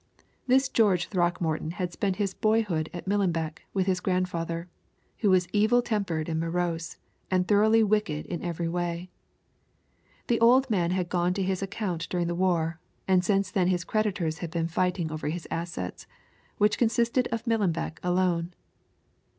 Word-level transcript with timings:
This 0.47 0.67
George 0.67 1.09
Throckmorton 1.09 1.73
had 1.77 1.93
spent 1.93 2.15
his 2.15 2.33
boyhood 2.33 2.89
at 2.91 3.05
Millenbeck 3.07 3.59
with 3.71 3.85
his 3.85 3.99
grandfather, 3.99 4.67
who 5.19 5.29
was 5.29 5.47
evil 5.53 5.83
tempered 5.83 6.27
and 6.27 6.39
morose, 6.39 6.97
and 7.29 7.47
thoroughly 7.47 7.83
wicked 7.83 8.25
in 8.25 8.41
every 8.43 8.67
way. 8.67 9.11
The 10.25 10.39
old 10.39 10.67
man 10.71 10.89
had 10.89 11.07
gone 11.07 11.35
to 11.35 11.43
his 11.43 11.61
account 11.61 12.09
during 12.09 12.25
the 12.25 12.33
war, 12.33 12.79
and 13.07 13.23
since 13.23 13.51
then 13.51 13.67
his 13.67 13.83
creditors 13.83 14.39
had 14.39 14.49
been 14.49 14.67
fighting 14.67 15.11
over 15.11 15.27
his 15.29 15.47
assets, 15.51 16.07
which 16.57 16.79
consisted 16.79 17.27
of 17.31 17.45
Millenbeck 17.45 17.99
alone. 18.01 18.55